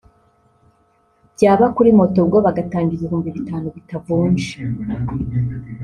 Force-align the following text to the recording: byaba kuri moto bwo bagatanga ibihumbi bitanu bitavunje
byaba 1.35 1.65
kuri 1.75 1.89
moto 1.99 2.19
bwo 2.27 2.39
bagatanga 2.45 2.91
ibihumbi 2.93 3.29
bitanu 3.37 3.67
bitavunje 3.75 4.51